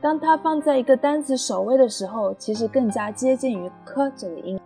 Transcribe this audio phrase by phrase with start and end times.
[0.00, 4.58] 当它放在一个单词首位的时候，其实更加接近于 k 这个音；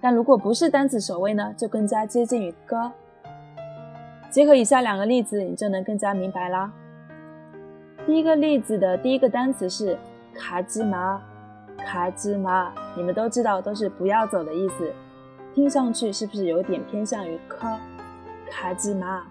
[0.00, 2.90] 但如果不是单词首位呢，就更加接近于 g。
[4.30, 6.72] 结合以下两个例子，你就能更加明白啦。
[8.06, 9.96] 第一个例子的第一个单词是
[10.34, 11.20] 卡吉马，
[11.78, 14.92] 卡吉马，你们都知道，都是不要走的意思。
[15.54, 17.78] 听上去是不是有点偏向于卡
[18.50, 19.22] 卡吉玛？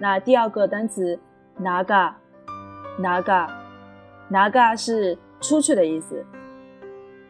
[0.00, 1.18] 那第二个单词
[1.60, 2.12] naga
[3.00, 3.48] naga
[4.30, 6.24] naga 是出去的意思。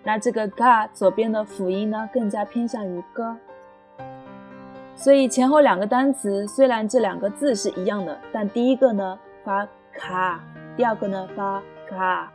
[0.04, 3.36] 那这个 ga 左边的辅音呢，更加偏向于 g。
[4.94, 10.40] 所以前后两个单词虽然这两个字是一样的，但第一个呢发卡，
[10.76, 12.32] 第二个呢发嘎，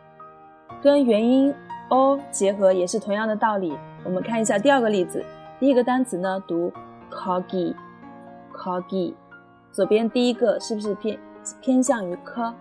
[0.81, 1.53] 跟元音
[1.89, 3.77] o 结合也是同样的道理。
[4.03, 5.23] 我们看一下第二个例子，
[5.59, 6.71] 第一个单词呢读
[7.09, 9.13] corgi，corgi，
[9.71, 11.17] 左边第一个是不是偏
[11.61, 12.53] 偏向于 k，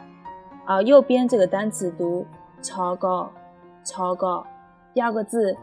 [0.67, 2.25] 而右边这个单词读
[2.63, 4.45] chogo，chogo，
[4.95, 5.57] 第二个字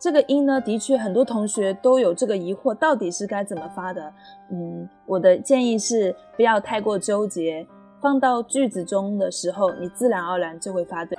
[0.03, 4.13] 这个音呢，的确很多同学都有这个疑惑，到底是该怎么发的？
[4.51, 7.65] 嗯，我的建议是不要太过纠结，
[8.01, 11.17] 放到句子中的时候，你自然而然就会发对。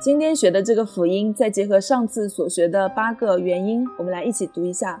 [0.00, 5.00] 今天学的这个辅音，再结合上次所学的八个元音，我们来一起读一下：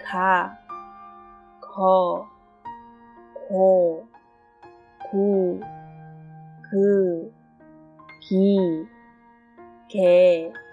[0.00, 0.52] 卡、
[1.60, 2.26] 可、
[3.32, 3.56] 可、
[5.12, 5.60] 库、
[6.60, 6.76] 克、
[8.20, 8.58] 皮、
[9.88, 10.63] 克。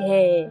[0.00, 0.48] 嘿，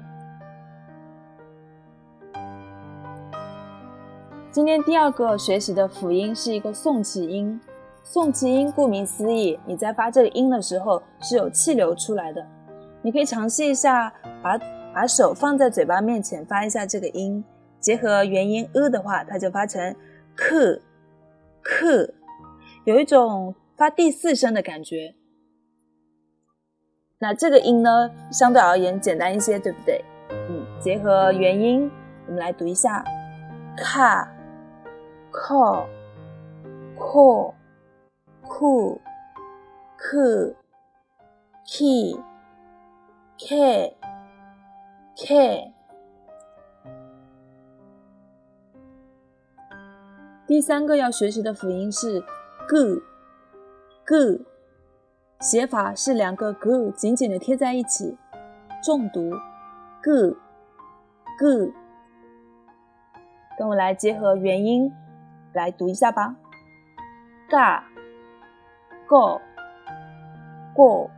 [4.52, 7.58] 今天第二个学习的辅音是一个送气音。
[8.04, 12.46] 送气音顾名思义，你在发这个音的时候是有气流出来的。
[13.02, 14.14] 你可以尝试一下，
[14.44, 14.58] 把
[14.94, 17.42] 把手放在嘴巴面前发一下这个音，
[17.80, 19.96] 结合元音 e 的话，它就发成
[20.36, 20.82] 克
[21.62, 22.14] 克，
[22.84, 25.16] 有一种发第四声的感觉。
[27.20, 30.06] 那这个音呢，相对而言简单一些，对不对？
[30.30, 31.90] 嗯，结合元音，
[32.28, 33.04] 我们来读一下：
[33.76, 34.32] 卡、
[35.32, 35.88] 靠、
[36.96, 37.56] 阔、
[38.44, 39.02] 酷、
[39.98, 40.54] 克、
[41.66, 42.16] k、
[43.40, 43.98] k、
[45.18, 45.74] k。
[50.46, 52.22] 第三个要学习的辅音是
[52.70, 54.46] g，g。
[55.40, 58.18] 写法是两个 g 紧紧的贴在一起，
[58.84, 59.32] 重读
[60.04, 60.36] goog。
[63.56, 64.92] 跟我来结合元音
[65.54, 66.36] 来读一下吧
[67.50, 67.84] ：ga
[69.08, 69.40] go
[70.76, 71.10] go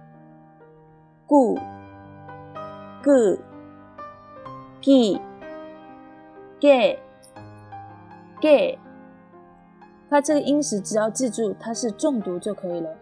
[1.26, 1.58] gu
[3.02, 3.40] gu
[4.82, 5.20] ge
[6.60, 7.00] ge
[8.42, 8.78] ge。
[10.10, 12.98] 它这个音时，只要记住它是重读就可以了。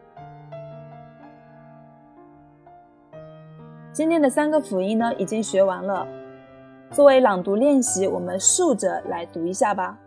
[3.97, 6.07] 今天的三个辅音呢，已经学完了。
[6.91, 9.97] 作为朗读练习，我们竖着来读一下吧。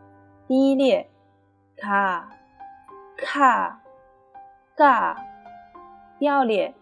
[0.46, 1.10] 第一列，
[1.76, 2.30] 卡，
[3.16, 3.80] 卡，
[4.76, 5.20] 嘎。
[6.20, 6.72] 第二列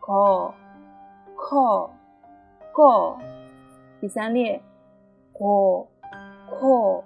[0.00, 0.52] ，ko
[1.36, 1.90] ko
[2.72, 3.18] go。
[4.00, 4.60] 第三列
[5.32, 5.86] ，go
[6.58, 7.04] go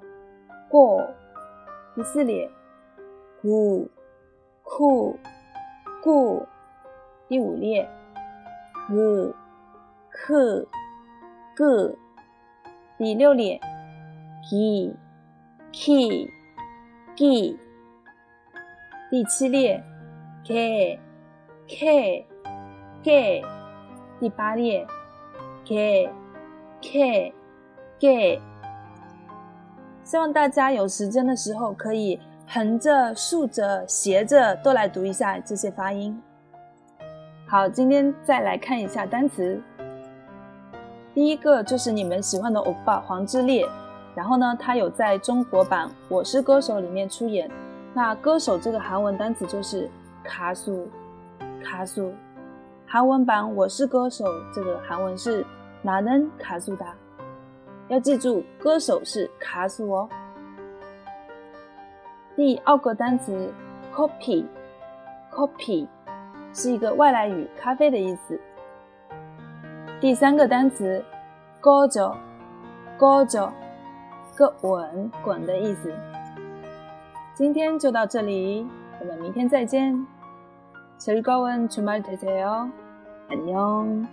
[0.71, 1.03] go。
[1.95, 2.51] 第四列
[3.45, 3.87] ，gu
[4.65, 5.15] ku
[6.03, 6.43] gu。
[7.29, 7.87] 第五列
[8.89, 9.35] ，ku
[10.11, 10.69] ku
[11.57, 11.97] gu。
[12.99, 13.61] 第六列
[14.43, 14.95] ，ki
[15.73, 16.31] ki
[17.15, 17.57] ki。
[19.11, 19.83] 第七列
[20.45, 20.99] ，k
[21.69, 22.27] k
[23.05, 23.45] k。
[24.19, 24.87] 第八列
[25.65, 26.11] ，k
[26.81, 27.35] k
[28.01, 28.41] k。
[30.03, 36.21] 希望大家有时间的时候可以横着、竖着、斜着都来读一下这些发音。
[37.49, 39.63] 好，今天再来看一下单词。
[41.15, 43.65] 第一个就是你们喜欢的欧巴黄致列，
[44.17, 47.49] 然后呢，他有在中国版《我是歌手》里面出演。
[47.95, 49.89] 那歌手这个韩文单词就是
[50.25, 50.89] 卡苏，
[51.63, 52.13] 卡苏。
[52.85, 55.47] 韩文版《我是歌手》这个韩文是
[55.83, 56.97] 哪能卡苏达？
[57.87, 60.09] 要记住，歌手是卡苏哦。
[62.35, 63.55] 第二个单词
[63.95, 65.87] ，copy，copy。
[66.56, 68.40] 是一个外来语，咖啡的意思。
[70.00, 71.04] 第三个单词
[71.62, 73.52] gojo，gojo，
[74.36, 75.94] 个滚滚的意思。
[77.34, 78.68] 今天就到这里，
[79.00, 80.06] 我们明天再见。
[81.00, 82.70] 즐거운주말되세 요，
[83.30, 84.08] 안녕。